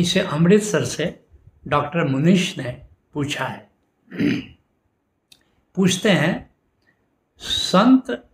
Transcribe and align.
इसे 0.00 0.20
अमृतसर 0.20 0.84
से 0.84 1.24
डॉक्टर 1.68 2.08
मुनीश 2.08 2.58
ने 2.58 2.82
पूछा 3.12 3.44
है। 3.44 3.70
पूछते 5.76 6.10
हैं, 6.10 6.50
संत 7.40 8.28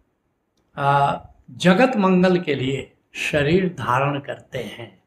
जगत 1.51 1.97
मंगल 1.97 2.41
के 2.41 2.55
लिए 2.55 2.93
शरीर 3.15 3.69
धारण 3.69 4.19
करते 4.21 4.59
हैं। 4.59 5.03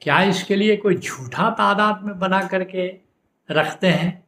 क्या 0.00 0.22
इसके 0.22 0.56
लिए 0.56 0.76
कोई 0.76 0.96
झूठा 0.96 1.50
तादाद 1.50 2.02
में 2.02 2.18
बना 2.18 2.42
करके 2.42 2.86
रखते 3.50 3.86
हैं? 3.86 4.24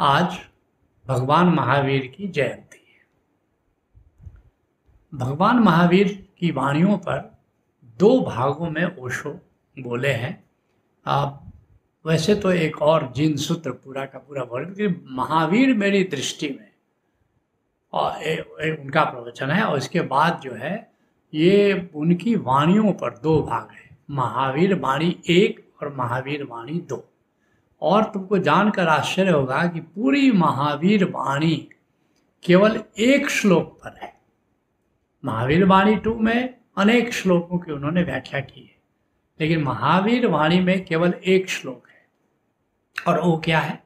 आज 0.00 0.38
भगवान 1.06 1.46
महावीर 1.46 2.06
की 2.06 2.28
जयंती 2.28 2.86
है। 2.88 3.06
भगवान 5.14 5.58
महावीर 5.58 6.28
की 6.38 6.50
वाणियों 6.50 6.98
पर 6.98 7.31
दो 7.98 8.20
भागों 8.20 8.70
में 8.70 8.96
ओशो 8.96 9.30
बोले 9.78 10.12
हैं। 10.12 10.44
आप 11.06 11.52
वैसे 12.06 12.34
तो 12.34 12.52
एक 12.52 12.82
और 12.82 13.12
जिन 13.16 13.36
सूत्र 13.36 13.70
पूरा 13.70 14.04
का 14.04 14.18
पूरा 14.18 14.44
बोले 14.44 14.64
कि 14.64 15.04
महावीर 15.10 15.74
मेरी 15.74 16.04
दृष्टि 16.04 16.48
में। 16.48 16.72
और 17.92 18.22
ए, 18.22 18.44
ए, 18.60 18.76
उनका 18.80 19.04
प्रवचन 19.04 19.50
है 19.50 19.64
और 19.64 19.78
इसके 19.78 20.00
बाद 20.00 20.40
जो 20.44 20.54
है 20.54 20.92
ये 21.34 21.90
उनकी 21.94 22.36
वाणियों 22.36 22.92
पर 22.92 23.18
दो 23.18 23.42
भाग 23.42 23.68
है। 23.72 23.96
महावीर 24.10 24.74
वाणी 24.74 25.20
एक 25.28 25.72
और 25.82 25.94
महावीर 25.94 26.44
वाणी 26.44 26.72
दो। 26.72 27.08
और 27.82 28.04
तुमको 28.04 28.38
जानकर 28.38 28.88
आश्चर्य 28.88 29.30
होगा 29.30 29.66
कि 29.66 29.80
पूरी 29.80 30.32
महावीर 30.32 31.04
वाणी 31.04 31.68
केवल 32.44 32.82
एक 32.98 33.30
श्लोक 33.30 33.80
पर 33.84 33.98
है। 34.02 34.20
महावीर 35.24 35.64
वाणी 35.64 35.96
टू 35.96 36.14
में 36.14 36.61
अनेक 36.76 37.12
श्लोकों 37.12 37.58
की 37.58 37.72
उन्होंने 37.72 38.02
व्याख्या 38.02 38.40
की 38.40 38.60
है। 38.60 38.82
लेकिन 39.40 39.62
महावीर 39.62 40.26
वाणी 40.26 40.60
में 40.60 40.84
केवल 40.84 41.14
एक 41.26 41.50
श्लोक 41.50 41.88
है। 41.88 42.06
और 43.08 43.20
वो 43.20 43.38
क्या 43.38 43.58
है? 43.58 43.84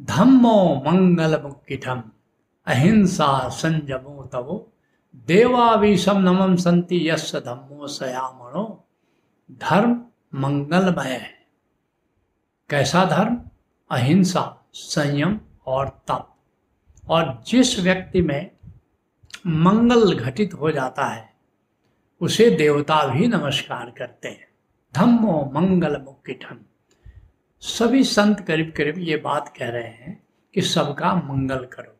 धम्मो 0.00 0.82
मंगल 0.86 1.42
मुक्किठम 1.42 2.02
अहिंसा 2.66 3.48
संजमो 3.48 4.30
तवो 4.32 4.72
देवाविषम 5.14 6.18
नमम 6.18 6.56
संति 6.56 7.10
यश 7.10 7.36
धम्मो 7.36 7.86
सयामणो। 7.86 8.88
धर्म 9.50 10.06
मंगलमय 10.34 11.08
है। 11.08 11.46
कैसा 12.70 13.04
धर्म? 13.04 13.42
अहिंसा, 13.90 14.66
संयम 14.74 15.40
और 15.66 15.88
तप। 16.08 16.36
और 17.08 17.44
जिस 17.46 17.80
व्यक्ति 17.80 18.22
में 18.22 18.50
मंगल 19.46 20.14
घटित 20.14 20.54
हो 20.54 20.70
जाता 20.70 21.06
है 21.06 21.31
उसे 22.22 22.50
देवता 22.50 23.06
भी 23.06 23.28
नमस्कार 23.28 23.92
करते 23.98 24.28
हैं। 24.28 24.48
धम्मो 24.94 25.52
मंगल 25.54 26.00
मुक्किठम 26.00 26.58
सभी 27.60 28.04
संत 28.04 28.40
करीब 28.40 28.72
करीब 28.76 28.98
ये 28.98 29.16
बात 29.16 29.54
कह 29.58 29.68
रहे 29.68 29.82
हैं 29.82 30.26
कि 30.54 30.62
सबका 30.62 31.14
मंगल 31.14 31.56
करो। 31.56 31.96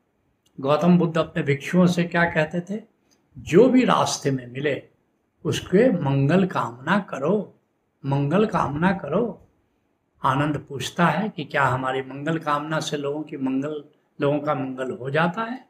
गौतम 0.61 0.99
बुद्ध 0.99 1.19
अपने 1.19 1.43
भिक्षुओं 1.43 1.87
से 1.87 2.05
क्या 2.05 2.25
कहते 2.25 2.61
थे? 2.61 2.83
जो 3.39 3.69
भी 3.69 3.85
रास्ते 3.85 4.31
में 4.31 4.47
मिले, 4.47 4.83
उसके 5.45 5.91
मंगल 5.91 6.47
कामना 6.47 6.99
करो। 6.99 7.61
मंगल 8.07 8.47
कामना 8.47 8.93
करो। 8.93 9.49
आनंद 10.25 10.67
पूछता 10.69 11.07
है 11.07 11.29
कि 11.29 11.45
क्या 11.45 11.65
हमारी 11.65 12.01
मंगल 12.01 12.39
कामना 12.39 12.81
से 12.81 12.97
लोगों 12.97 13.23
की 13.23 13.37
मंगल, 13.37 13.85
लोगों 14.21 14.39
का 14.39 14.55
मंगल 14.55 14.91
हो 14.91 15.11
जाता 15.11 15.43
है? 15.43 15.69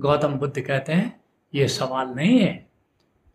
गौतम 0.00 0.34
बुद्ध 0.34 0.60
कहते 0.60 0.92
हैं, 0.92 1.20
ये 1.54 1.68
सवाल 1.68 2.08
नहीं 2.08 2.38
है। 2.38 2.71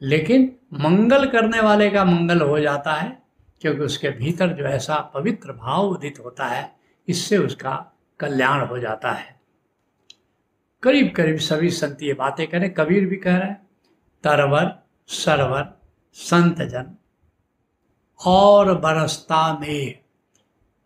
लेकिन 0.02 0.56
मंगल 0.74 1.26
करने 1.26 1.60
वाले 1.60 1.90
का 1.90 2.04
मंगल 2.06 2.42
हो 2.42 2.60
जाता 2.60 2.94
है, 2.94 3.18
क्योंकि 3.62 3.82
उसके 3.82 4.10
भीतर 4.10 4.54
जो 4.54 4.64
ऐसा 4.64 4.96
पवित्र 5.14 5.54
भाव 5.54 5.88
उदित 5.88 6.20
होता 6.26 6.46
है, 6.46 6.76
इससे 7.08 7.38
उसका 7.38 7.74
कल्याण 8.20 8.66
हो 8.68 8.78
जाता 8.80 9.12
है। 9.12 9.36
करीब 10.84 11.14
करीब 11.16 11.38
सभी 11.38 11.70
संत 11.70 12.04
ये 12.04 12.14
बातें 12.14 12.48
करें, 12.48 12.74
कबीर 12.74 13.06
भी 13.06 13.16
कह 13.16 13.38
रहे 13.38 13.48
हैं, 13.48 13.68
तरवर, 14.24 14.72
सरवर 15.10 15.74
संत 16.14 16.62
जन 16.62 16.96
और 18.20 18.74
बरसता 18.74 19.58
में 19.60 20.00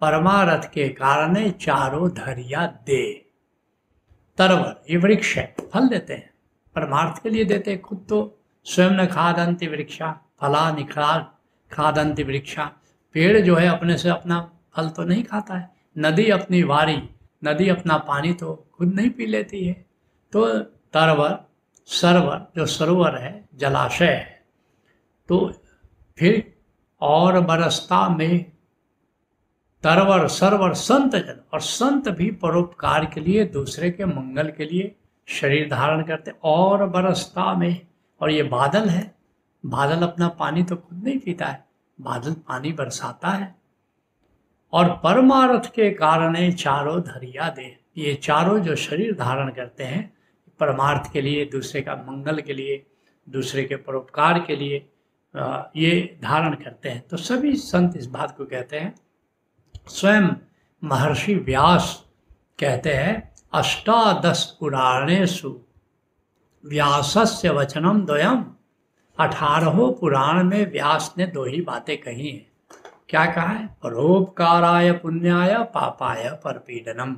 परमारथ 0.01 0.69
के 0.73 0.87
कारण 0.89 1.49
चारों 1.51 2.09
धरिया 2.09 2.65
दे। 2.85 3.31
तरवर, 4.37 4.81
ये 4.89 4.97
वृक्ष 4.97 5.35
है, 5.37 5.55
फल 5.73 5.87
देते 5.87 6.13
हैं, 6.13 6.33
परमार्थ 6.75 7.21
के 7.23 7.29
लिए 7.29 7.45
देते 7.45 7.71
हैं, 7.71 7.81
खुद 7.81 8.05
तो 8.09 8.21
स्वयं 8.63 8.91
न 8.91 9.05
खादंति 9.05 9.67
वृक्षा 9.67 10.21
फला 10.41 10.71
निखला 10.71 11.17
खादंति 11.71 12.23
वृक्षा। 12.23 12.71
पेड़ 13.13 13.39
जो 13.39 13.55
है 13.55 13.67
अपने 13.67 13.97
से 13.97 14.09
अपना 14.09 14.51
फल 14.75 14.89
तो 14.89 15.03
नहीं 15.03 15.23
खाता 15.23 15.55
है। 15.55 15.69
नदी 15.97 16.29
अपनी 16.29 16.63
वारी, 16.63 17.09
नदी 17.45 17.69
अपना 17.69 17.97
पानी 17.97 18.33
तो 18.33 18.69
खुद 18.73 18.93
नहीं 18.93 19.09
पी 19.09 19.25
लेती 19.25 19.65
है। 19.65 19.85
तो 20.31 20.59
तरवर, 20.59 21.39
सरवर, 21.85 22.51
जो 22.55 22.65
सरोवर 22.65 23.15
है, 23.15 23.49
जलाशय 23.55 24.05
है। 24.05 24.45
तो 25.27 25.53
फिर 26.17 26.53
और 27.01 27.39
बरसता 27.39 28.09
में 28.09 28.51
तरवर, 29.83 30.27
सरवर, 30.27 30.73
संत 30.73 31.15
जन, 31.15 31.41
और 31.53 31.59
संत 31.59 32.09
भी 32.09 32.31
परोपकार 32.31 33.05
के 33.05 33.19
लिए, 33.19 33.45
दूसरे 33.45 33.91
के 33.91 34.05
मंगल 34.05 34.51
के 34.51 34.65
लिए 34.65 34.95
शरीर 35.27 35.69
धारण 35.69 36.03
करते। 36.03 36.31
और 36.43 36.85
बरसता 36.85 37.53
में 37.53 37.87
और 38.21 38.31
ये 38.31 38.43
बादल 38.43 38.89
है। 38.89 39.13
बादल 39.63 40.01
अपना 40.03 40.27
पानी 40.29 40.63
तो 40.63 40.75
खुद 40.75 41.03
नहीं 41.03 41.19
पीता 41.19 41.45
है, 41.45 41.63
बादल 41.99 42.33
पानी 42.47 42.71
बरसाता 42.73 43.29
है। 43.29 43.55
और 44.73 44.89
परमारथ 45.03 45.65
के 45.71 45.89
कारण 45.91 46.51
चारों 46.51 46.99
धरिया 47.01 47.49
दे 47.49 47.77
ये 47.97 48.13
चारों 48.15 48.59
जो 48.59 48.75
शरीर 48.75 49.15
धारण 49.15 49.49
करते 49.51 49.83
हैं, 49.83 50.13
परमार्थ 50.59 51.11
के 51.13 51.21
लिए, 51.21 51.45
दूसरे 51.45 51.81
का 51.81 51.95
मंगल 52.07 52.39
के 52.41 52.53
लिए, 52.53 52.85
दूसरे 53.27 53.63
के 53.63 53.75
परोपकार 53.77 54.39
के 54.39 54.55
लिए 54.55 54.77
ये 55.75 56.19
धारण 56.23 56.53
करते 56.53 56.89
हैं। 56.89 57.01
तो 57.07 57.17
सभी 57.17 57.55
संत 57.55 57.97
इस 57.97 58.05
बात 58.07 58.35
को 58.37 58.45
कहते 58.45 58.79
हैं, 58.79 58.93
स्वयं 59.87 60.27
महर्षि 60.83 61.35
व्यास 61.35 62.03
कहते 62.59 62.93
हैं, 62.93 63.31
अष्टादश 63.53 64.45
पुराणेशु 64.59 65.49
व्यासस्य 66.63 67.49
वचनम 67.49 68.05
द्वयम 68.05 68.43
अठारहों 69.17 69.91
पुराण 69.91 70.43
में 70.43 70.71
व्यास 70.71 71.13
ने 71.17 71.25
दो 71.27 71.45
ही 71.45 71.61
बातें 71.61 71.97
कही 71.97 72.29
हैं। 72.29 72.47
क्या 73.09 73.25
कहा 73.25 73.45
है? 73.45 73.67
परोपकाराय 73.83 74.91
पुण्याय 74.91 75.53
पापाय 75.73 76.29
परपीडनम। 76.43 77.15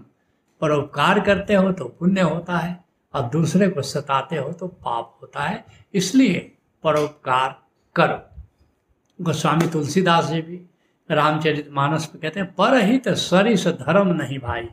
परोपकार 0.61 1.19
करते 1.19 1.53
हो 1.53 1.71
तो 1.71 1.85
पुण्य 1.99 2.21
होता 2.21 2.57
है, 2.57 2.83
और 3.13 3.29
दूसरे 3.29 3.67
को 3.69 3.81
सताते 3.81 4.35
हो 4.35 4.51
तो 4.51 4.67
पाप 4.67 5.17
होता 5.21 5.43
है। 5.43 5.63
इसलिए 5.93 6.39
परोपकार 6.83 7.55
करो। 7.95 8.19
गोस्वामी 9.19 9.67
तुलसीदास 9.67 10.25
जी 10.25 10.41
भी 10.41 10.55
रामचरित 11.09 11.69
मानस 11.71 12.09
में 12.13 12.21
कहते 12.21 12.39
हैं, 12.39 12.53
परहित 12.53 13.09
सरिस 13.09 13.67
धर्म 13.67 14.07
नहीं 14.13 14.39
भाई 14.39 14.67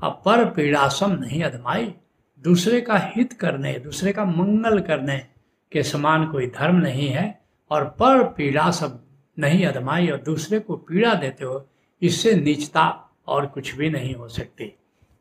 अब 0.00 0.22
पर 0.24 0.44
पीड़ासम 0.50 1.12
नहीं 1.12 1.42
अधमाई 1.42 1.94
दूसरे 2.42 2.80
का 2.80 2.98
हित 2.98 3.32
करने, 3.32 3.78
दूसरे 3.78 4.12
का 4.12 4.24
मंगल 4.24 4.80
करने 4.80 5.26
के 5.72 5.82
समान 5.82 6.32
कोई 6.32 6.46
धर्म 6.46 6.76
नहीं 6.76 7.08
है 7.08 7.40
और 7.70 7.84
पर 7.84 8.24
पीड़ा 8.24 8.70
सब 8.70 9.04
नहीं 9.38 9.66
अधमाई 9.66 10.08
और 10.08 10.18
दूसरे 10.18 10.60
को 10.60 10.76
पीड़ा 10.76 11.14
देते 11.14 11.44
हो, 11.44 11.68
इससे 12.02 12.34
नीचता 12.34 13.10
और 13.26 13.46
कुछ 13.46 13.74
भी 13.74 13.90
नहीं 13.90 14.14
हो 14.14 14.28
सकती। 14.28 14.78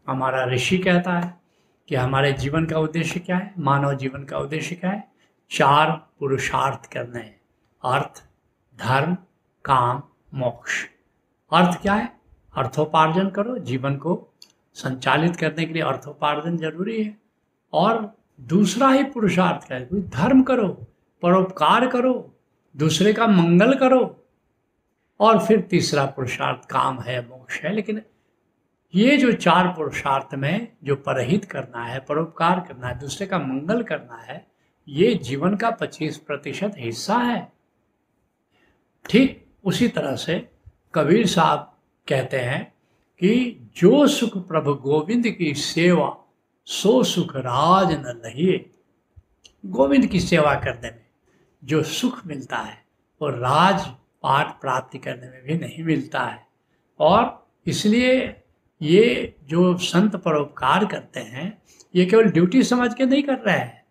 हमारा 0.08 0.46
ऋषि 0.46 0.78
कहता 0.78 1.13
है 1.13 1.41
कि 1.88 1.96
हमारे 1.96 2.34
जीवन 2.34 2.66
का 2.66 2.79
उद्देश्य 2.79 3.19
क्या 3.19 3.38
है? 3.38 3.53
मानव 3.59 3.94
जीवन 3.94 4.24
का 4.24 4.38
उद्देश्य 4.38 4.75
क्या 4.75 4.91
है? 4.91 5.12
चार 5.52 5.91
पुरुषार्थ 6.19 6.91
करने 6.94 7.19
हैं। 7.19 7.41
अर्थ, 7.85 8.24
धर्म, 8.79 9.18
काम, 9.66 10.03
मोक्ष। 10.34 10.85
अर्थ 11.52 11.82
क्या 11.82 11.93
है? 11.93 12.20
अर्थोपार्जन 12.58 13.29
करो, 13.29 13.58
जीवन 13.58 13.96
को 13.96 14.34
संचालित 14.73 15.35
करने 15.35 15.66
के 15.66 15.73
लिए 15.73 15.81
अर्थोपार्जन 15.81 16.57
ज़रूरी 16.57 17.03
है। 17.03 17.17
और 17.73 18.17
दूसरा 18.41 18.89
ही 18.89 19.03
पुरुषार्थ 19.03 19.67
क्या 19.67 19.77
है 19.77 20.09
धर्म 20.09 20.43
करो, 20.43 20.67
परोपकार 21.21 21.87
करो, 21.87 22.35
दूसरे 22.77 23.13
का 23.13 23.27
मंगल 23.27 23.73
करो। 23.73 24.25
और 25.19 25.45
फिर 25.45 25.61
तीसरा 25.61 26.05
पुरुषार्थ, 26.05 26.69
काम 26.69 26.99
है, 26.99 27.29
मोक्ष 27.29 27.61
है। 27.61 27.73
लेकिन 27.73 28.01
ये 28.95 29.17
जो 29.17 29.31
चार 29.31 29.67
पुरुषार्थ 29.67 30.35
में 30.35 30.67
जो 30.83 30.95
परहित 30.95 31.45
करना 31.45 31.83
है, 31.85 31.99
परोपकार 31.99 32.59
करना 32.59 32.87
है, 32.87 32.99
दूसरे 32.99 33.27
का 33.27 33.39
मंगल 33.39 33.83
करना 33.83 34.17
है, 34.17 34.47
ये 34.87 35.16
जीवन 35.16 35.55
का 35.55 35.69
पच्चीस 35.69 36.17
प्रतिशत 36.17 36.73
हिस्सा 36.77 37.16
है। 37.16 37.53
ठीक 39.09 39.45
उसी 39.63 39.87
तरह 39.87 40.16
से 40.16 40.49
कबीर 40.95 41.27
साहब 41.27 41.77
कहते 42.07 42.39
हैं 42.39 42.73
कि 43.19 43.71
जो 43.77 44.07
सुख 44.07 44.47
प्रभु 44.47 44.73
गोविंद 44.73 45.27
की 45.27 45.53
सेवा, 45.53 46.17
सो 46.66 47.03
सुख 47.03 47.35
राज 47.35 47.91
न 47.91 48.21
लहिए 48.25 48.69
गोविंद 49.66 50.05
की 50.05 50.19
सेवा 50.19 50.55
करने 50.55 50.89
में 50.89 51.05
जो 51.63 51.83
सुख 51.83 52.27
मिलता 52.27 52.57
है, 52.57 52.85
वो 53.21 53.29
राज 53.29 53.87
पाठ 54.23 54.61
प्राप्ति 54.61 54.97
करने 54.97 55.29
में 55.29 55.43
भी 55.43 55.57
नहीं 55.57 55.83
मिलता 55.83 56.21
है। 56.21 56.47
और 56.99 57.47
इसलिए 57.67 58.35
ये 58.81 59.35
जो 59.43 59.77
संत 59.77 60.16
परोपकार 60.16 60.85
करते 60.85 61.19
हैं, 61.19 61.61
ये 61.95 62.05
केवल 62.05 62.23
ड्यूटी 62.23 62.63
समझ 62.63 62.93
के 62.93 63.05
नहीं 63.05 63.23
कर 63.23 63.37
रहे 63.37 63.57
हैं। 63.57 63.85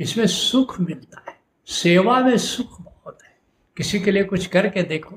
इसमें 0.00 0.26
सुख 0.26 0.80
मिलता 0.80 1.24
है, 1.30 1.36
सेवा 1.66 2.20
में 2.20 2.36
सुख 2.36 2.80
बहुत 2.80 3.18
है। 3.24 3.38
किसी 3.76 4.00
के 4.00 4.10
लिए 4.10 4.24
कुछ 4.24 4.46
करके 4.46 4.82
देखो, 4.82 5.16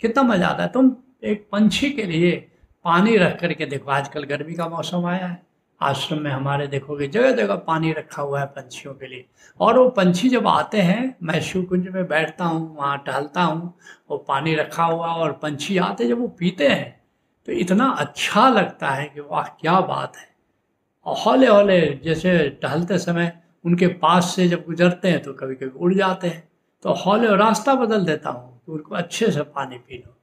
कितना 0.00 0.22
मज़ा 0.22 0.48
आता 0.48 0.62
है। 0.62 0.72
तुम 0.72 0.96
एक 1.24 1.48
पंछी 1.52 1.90
के 1.90 2.02
लिए 2.02 2.52
पानी 2.86 3.16
रख 3.16 3.38
करके 3.40 3.66
देखो, 3.66 3.90
आजकल 3.90 4.24
गर्मी 4.26 4.54
का 4.54 4.68
मौसम 4.68 5.06
आया 5.06 5.26
है। 5.26 5.44
आश्रम 5.80 6.18
में 6.20 6.30
हमारे 6.30 6.66
देखोगे, 6.66 7.06
जगह 7.08 7.32
जगह 7.32 7.54
पानी 7.66 7.92
रखा 7.92 8.22
हुआ 8.22 8.40
है 8.40 8.46
पंछियों 8.48 8.94
के 8.94 9.06
लिए। 9.06 9.24
और 9.60 9.78
वो 9.78 9.88
पंछी 9.90 10.28
जब 10.28 10.46
आते 10.48 10.80
हैं, 10.80 11.14
मैं 11.22 11.40
शिवकुंज 11.42 11.88
में 11.88 12.06
बैठता 12.08 12.44
हूँ, 12.44 12.76
वहाँ 12.76 12.98
टहलता 13.06 13.42
हूँ, 13.42 13.72
वो 14.10 14.16
पानी 14.18 14.54
रखा 14.54 14.84
हुआ 14.84 15.08
और 15.14 15.32
पंछी 15.42 15.76
आते 15.80 16.06
जब 16.08 16.20
वो 16.20 16.28
पीते 16.38 16.68
हैं 16.68 16.94
तो 17.48 17.52
इतना 17.54 17.88
अच्छा 17.98 18.48
लगता 18.48 18.90
है 18.90 19.04
कि 19.06 19.20
वाह, 19.22 19.42
क्या 19.60 19.80
बात 19.82 20.16
है। 20.16 20.28
और 21.06 21.16
हौले 21.18 21.46
हौले 21.46 21.80
जैसे 22.04 22.38
टहलते 22.62 22.98
समय 22.98 23.32
उनके 23.64 23.86
पास 23.98 24.34
से 24.36 24.48
जब 24.48 24.64
गुजरते 24.66 25.08
हैं 25.08 25.22
तो 25.22 25.32
कभी 25.34 25.54
कभी 25.54 25.78
उड़ 25.78 25.92
जाते 25.94 26.28
हैं। 26.28 26.42
तो 26.84 26.92
हौले 26.96 27.36
रास्ता 27.36 27.74
बदल 27.76 28.04
देता 28.04 28.30
हूँ 28.30 28.60
तो 28.66 28.72
उनको 28.72 28.94
अच्छे 28.94 29.30
से 29.30 29.42
पानी 29.42 29.78
पी 29.78 29.98
लो। 29.98 30.15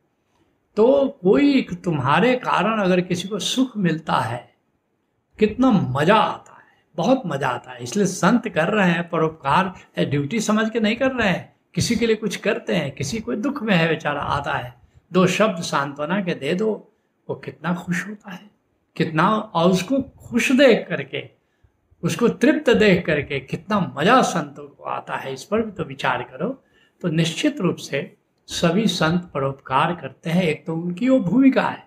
तो 0.78 1.08
कोई 1.24 1.62
तुम्हारे 1.84 2.36
कारण 2.36 2.80
अगर 2.82 3.02
किसी 3.02 3.28
को 3.28 3.40
सुख 3.40 3.78
मिलता 3.78 4.14
है, 4.14 4.54
कितना 5.40 5.72
मज़ा 5.72 6.16
आता 6.16 6.54
है, 6.54 6.68
बहुत 6.96 7.22
मज़ा 7.26 7.48
आता 7.48 7.72
है। 7.72 7.84
इसलिए 7.84 8.06
संत 8.06 8.48
कर 8.50 8.68
रहे 8.68 8.90
हैं, 8.92 9.10
परोपकार 9.10 9.74
है 9.98 10.06
ड्यूटी 10.06 10.40
समझ 10.40 10.70
के 10.70 10.80
नहीं 10.80 10.96
कर 10.96 11.12
रहे 11.12 11.30
हैं। 11.30 11.54
किसी 11.76 11.96
के 11.96 12.08
लिए 12.08 12.16
कुछ 12.16 12.36
करते 12.36 12.76
हैं, 12.76 12.92
किसी 12.92 13.20
को 13.20 13.36
दुख 13.36 13.62
में 13.64 13.76
है, 13.76 13.88
बेचारा 13.88 14.22
आता 14.22 14.54
है। 14.54 14.74
दो 15.12 15.26
शब्द 15.28 15.62
सांत्वना 15.62 16.22
के 16.22 16.34
दे 16.34 16.54
दो, 16.54 16.72
वो 17.30 17.36
कितना 17.36 17.74
खुश 17.76 18.08
होता 18.08 18.32
है। 18.32 18.50
कितना 18.96 19.30
और 19.30 19.72
उसको 19.72 20.02
खुश 20.02 20.52
देख 20.52 20.86
करके, 20.90 21.30
उसको 22.04 22.28
तृप्त 22.28 22.70
देख 22.70 23.06
करके 23.06 23.40
कितना 23.40 23.80
मज़ा 23.98 24.22
संतों 24.22 24.68
को 24.68 24.84
आता 24.84 25.16
है। 25.16 25.34
इस 25.34 25.44
पर 25.44 25.62
भी 25.62 25.72
तो 25.72 25.84
विचार 25.84 26.24
करो। 26.24 26.50
तो 27.02 27.08
निश्चित 27.08 27.62
रूप 27.62 27.76
से 27.76 28.02
सभी 28.54 28.88
संत 28.88 29.30
परोपकार 29.34 29.94
करते 29.96 30.30
हैं। 30.30 30.44
एक 30.44 30.66
तो 30.66 30.76
उनकी 30.76 31.10
वो 31.10 31.20
भूमिका 31.20 31.64
है, 31.64 31.84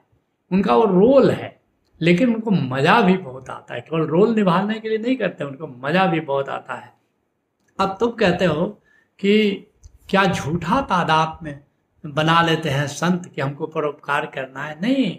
उनका 0.51 0.75
वो 0.77 0.85
रोल 0.85 1.31
है, 1.31 1.61
लेकिन 2.01 2.35
उनको 2.35 2.51
मज़ा 2.51 3.01
भी 3.01 3.17
बहुत 3.17 3.51
आता 3.51 3.75
है। 3.75 3.81
केवल 3.81 4.07
रोल 4.07 4.35
निभाने 4.35 4.79
के 4.81 4.89
लिए 4.89 4.99
नहीं 4.99 5.17
करते, 5.17 5.45
उनको 5.45 5.67
मज़ा 5.67 6.07
भी 6.07 6.21
बहुत 6.21 6.49
आता 6.49 6.75
है। 6.75 6.93
अब 7.79 7.97
तुम 8.01 8.11
कहते 8.11 8.45
हो 8.45 8.67
कि 9.19 9.53
क्या 10.09 10.25
झूठा 10.25 10.81
तादाद 10.81 11.39
में 11.43 11.61
बना 12.05 12.41
लेते 12.43 12.69
हैं 12.69 12.87
संत 12.87 13.27
कि 13.27 13.41
हमको 13.41 13.67
परोपकार 13.67 14.27
करना 14.27 14.63
है? 14.63 14.79
नहीं, 14.81 15.15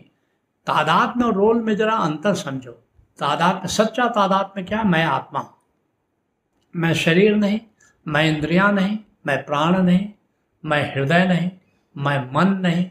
तादाद 0.67 1.13
में 1.17 1.25
और 1.25 1.33
रोल 1.33 1.61
में 1.61 1.75
जरा 1.75 1.93
अंतर 1.93 2.33
समझो। 2.33 2.71
तादाद 3.19 3.55
में, 3.55 3.67
सच्चा 3.67 4.07
तादाद 4.07 4.53
में 4.57 4.65
क्या? 4.65 4.83
मैं 4.83 5.03
आत्मा 5.05 5.39
हूँ। 5.39 5.53
मैं 6.75 6.93
शरीर 6.93 7.35
नहीं, 7.35 7.59
मैं 8.05 8.25
इंद्रियाँ 8.25 8.71
नहीं, 8.71 8.97
मैं 9.25 9.45
प्राण 9.45 9.81
नहीं 9.83 10.07
मैं 10.67 10.95
हृदय 10.95 11.25
नहीं, 11.27 11.51
मैं 11.97 12.31
मन 12.33 12.47
नहीं, 12.53 12.89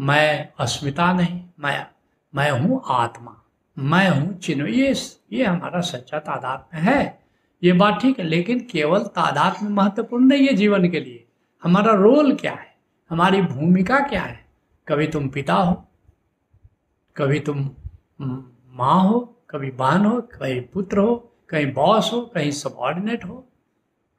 मैं 0.00 0.52
अस्मिता 0.58 1.12
नहीं, 1.12 1.42
मैं 1.60 1.86
मैं 2.34 2.50
हूँ 2.50 2.82
आत्मा, 2.86 3.36
मैं 3.78 4.08
हूँ 4.08 4.38
चिन्ह। 4.38 4.66
ये 4.68 4.94
ये 5.32 5.44
हमारा 5.44 5.80
सच्चा 5.80 6.18
तादाद 6.18 6.66
में 6.74 6.80
है। 6.82 7.24
ये 7.62 7.72
बात 7.72 8.00
ठीक 8.02 8.18
है, 8.18 8.24
लेकिन 8.24 8.60
केवल 8.60 9.02
तादाद 9.02 9.62
में 9.62 9.70
महत्वपूर्ण 9.70 10.24
नहीं 10.24 10.46
है 10.46 10.52
जीवन 10.52 10.88
के 10.90 11.00
लिए। 11.00 11.24
हमारा 11.62 11.92
रोल 11.92 12.34
क्या 12.34 12.52
है? 12.52 12.74
हमारी 13.10 13.42
भूमिका 13.42 14.00
क्या 14.00 14.22
है? 14.22 14.44
कभी 14.88 15.06
तुम 15.06 15.28
पिता 15.28 15.54
हो, 15.54 15.74
कभी 17.16 17.40
तुम 17.40 17.70
माँ 18.72 19.02
हो, 19.02 19.20
कभी 19.50 19.70
बहन 19.70 20.04
हो, 20.04 20.20
कहीं 20.20 20.60
पुत्र 20.60 20.98
हो, 20.98 21.16
कहीं 21.48 21.72
बॉस 21.72 22.12
हो, 22.12 22.20
कहीं 22.20 22.50
सबॉर्डिनेट 22.50 23.24
हो, 23.24 23.46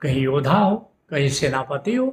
कहीं 0.01 0.21
योद्धा 0.21 0.57
हो, 0.57 0.77
कहीं 1.09 1.29
सेनापति 1.29 1.95
हो 1.95 2.07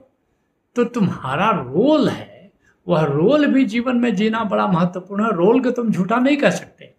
तो 0.77 0.85
तुम्हारा 0.85 1.51
रोल 1.51 2.09
है, 2.09 2.53
वह 2.89 3.05
रोल 3.05 3.47
भी 3.47 3.65
जीवन 3.65 3.97
में 3.97 4.15
जीना 4.15 4.45
बड़ा 4.45 4.67
महत्वपूर्ण 4.67 5.25
है, 5.25 5.33
रोल 5.33 5.61
को 5.61 5.71
तुम 5.71 5.91
झूठा 5.91 6.17
नहीं 6.17 6.37
कर 6.37 6.51
सकते। 6.51 6.95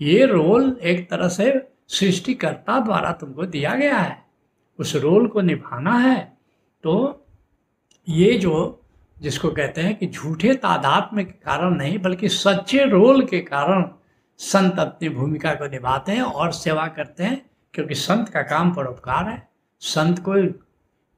ये 0.00 0.26
रोल 0.26 0.80
एक 0.82 1.10
तरह 1.10 1.28
से 1.28 1.68
सृष्टिकर्ता 1.88 2.80
द्वारा 2.80 3.12
तुमको 3.12 3.42
दिया 3.46 3.74
गया 3.74 3.96
है। 3.96 4.26
उस 4.78 4.96
रोल 4.96 5.26
को 5.26 5.40
निभाना 5.40 5.98
है। 5.98 6.36
तो 6.82 7.24
ये 8.08 8.38
जो, 8.38 8.82
जिसको 9.20 9.50
कहते 9.50 9.80
हैं 9.80 9.96
कि 9.96 10.06
झूठे 10.06 10.54
तादात्म्य 10.54 11.24
के 11.24 11.32
कारण 11.32 11.74
नहीं, 11.74 11.98
बल्कि 11.98 12.28
सच्चे 12.28 12.84
रोल 12.84 13.24
के 13.24 13.40
कारण 13.40 13.88
संत 14.38 14.78
अपनी 14.78 15.08
भूमिका 15.08 15.54
को 15.54 15.66
निभाते 15.66 16.12
हैं 16.12 16.22
और 16.22 16.52
सेवा 16.52 16.86
करते 16.86 17.24
हैं, 17.24 17.50
क्योंकि 17.74 17.94
संत 17.94 18.28
का 18.28 18.42
काम 18.42 18.74
परोपकार 18.74 19.28
है। 19.28 19.48
संत 19.80 20.18
को 20.28 20.34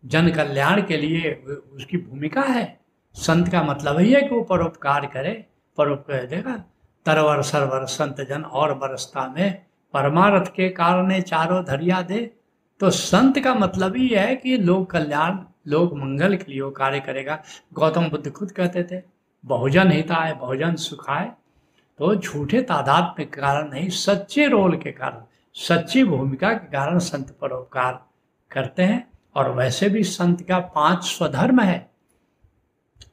जन 0.04 0.28
कल्याण 0.30 0.82
के 0.82 0.96
लिए 0.96 1.32
उसकी 1.74 1.96
भूमिका 1.98 2.42
है। 2.42 2.64
संत 3.14 3.48
का 3.48 3.62
मतलब 3.62 3.98
ही 3.98 4.12
है 4.12 4.20
कि 4.20 4.34
वो 4.34 4.42
परोपकार 4.42 5.06
करे, 5.06 5.44
परोपकार 5.78 6.26
देगा। 6.26 6.56
तरवर 7.06 7.42
सरवर 7.42 7.84
संत 7.86 8.20
जन 8.20 8.42
और 8.42 8.74
बरसता 8.74 9.26
में 9.28 9.62
परमारथ 9.94 10.46
के 10.46 10.68
कारण 10.70 11.20
चारों 11.20 11.62
धरिया 11.64 12.00
दे। 12.02 12.18
तो 12.80 12.90
संत 12.90 13.38
का 13.38 13.54
मतलब 13.54 13.96
ही 13.96 14.08
है 14.08 14.34
कि 14.36 14.56
लोक 14.56 14.90
कल्याण, 14.90 15.38
लोक 15.66 15.92
मंगल 15.94 16.36
के 16.36 16.52
लिए 16.52 16.60
वो 16.60 16.70
कार्य 16.70 17.00
करेगा। 17.00 17.42
गौतम 17.72 18.08
बुद्ध 18.08 18.30
खुद 18.30 18.50
कहते 18.52 18.82
थे, 18.82 19.02
बहुजन 19.44 19.90
हिताय, 19.90 20.32
बहुजन 20.32 20.74
सुखाए 20.76 21.32
तो 22.00 22.14
झूठे 22.16 22.60
तादाद 22.62 23.14
के 23.16 23.24
कारण 23.24 23.68
नहीं, 23.70 23.88
सच्चे 23.88 24.46
रोल 24.46 24.76
के 24.76 24.92
कारण, 24.92 25.22
सच्ची 25.56 26.04
भूमिका 26.04 26.52
के 26.52 26.66
कारण 26.66 26.98
संत 26.98 27.30
परोपकार 27.40 28.04
करते 28.50 28.82
हैं। 28.82 29.06
और 29.34 29.50
वैसे 29.50 29.88
भी 29.88 30.04
संत 30.04 30.42
का 30.42 30.58
पाँच 30.58 31.04
स्वधर्म 31.04 31.60
है। 31.60 31.90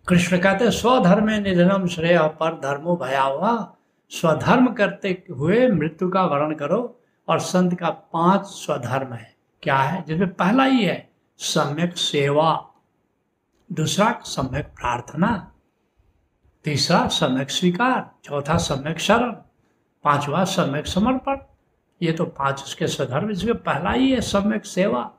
कृष्ण 0.07 0.37
कहते, 0.37 0.71
स्वधर्म 0.71 1.29
निधनम 1.29 1.87
श्रेय 1.87 2.19
पर 2.19 2.53
धर्मो 2.53 2.95
भयावा 2.95 3.75
स्वधर्म 4.09 4.73
करते 4.73 5.23
हुए 5.29 5.67
मृत्यु 5.67 6.09
का 6.09 6.25
वर्ण 6.25 6.55
करो। 6.55 6.97
और 7.27 7.39
संत 7.39 7.79
का 7.79 7.89
पाँच 7.89 8.41
स्वधर्म 8.41 9.13
है। 9.13 9.35
क्या 9.63 9.77
है? 9.77 10.03
जिसमें 10.07 10.33
पहला 10.33 10.63
ही 10.63 10.85
है, 10.85 11.09
सम्यक 11.37 11.97
सेवा। 11.97 12.67
दूसरा, 13.71 14.19
सम्यक 14.23 14.65
प्रार्थना। 14.65 15.51
तीसरा, 16.63 17.07
सम्यक 17.07 17.49
स्वीकार। 17.49 18.11
चौथा, 18.23 18.57
सम्यक 18.57 18.99
शरण। 18.99 19.31
पांचवा, 20.03 20.43
सम्यक 20.43 20.87
समर्पण। 20.87 21.37
ये 22.01 22.11
तो 22.11 22.25
पाँच 22.25 22.63
उसके 22.63 22.87
स्वधर्म, 22.87 23.29
इसमें 23.29 23.55
पहला 23.55 23.91
ही 23.91 24.11
है, 24.11 24.21
सम्यक 24.21 24.65
सेवा। 24.65 25.11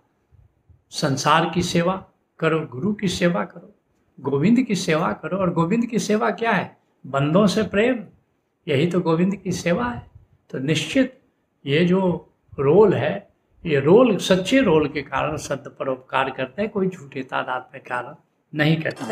संसार 0.92 1.50
की 1.54 1.62
सेवा 1.62 2.06
करो, 2.38 2.60
गुरु 2.60 2.92
की 2.92 3.08
सेवा 3.08 3.44
करो, 3.44 3.74
गोविंद 4.20 4.62
की 4.62 4.74
सेवा 4.74 5.12
करो। 5.12 5.38
और 5.38 5.52
गोविंद 5.52 5.86
की 5.86 5.98
सेवा 5.98 6.30
क्या 6.30 6.52
है? 6.52 6.76
बंदों 7.06 7.46
से 7.46 7.62
प्रेम। 7.62 8.04
यही 8.68 8.86
तो 8.86 9.00
गोविंद 9.00 9.36
की 9.36 9.52
सेवा 9.52 9.86
है। 9.86 10.10
तो 10.50 10.58
निश्चित 10.58 11.20
ये 11.66 11.84
जो 11.84 12.32
रोल 12.58 12.94
है, 12.94 13.28
ये 13.66 13.80
रोल, 13.80 14.16
सच्चे 14.16 14.60
रोल 14.60 14.88
के 14.88 15.02
कारण 15.02 15.36
सत्य 15.36 15.70
परोपकार 15.70 16.30
करते 16.30 16.62
हैं, 16.62 16.70
कोई 16.70 16.88
झूठे 16.88 17.22
तादाद 17.22 17.70
में 17.74 17.82
कारण 17.82 18.14
नहीं 18.54 18.82
करते 18.82 19.04